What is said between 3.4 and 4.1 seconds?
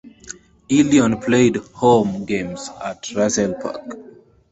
Park.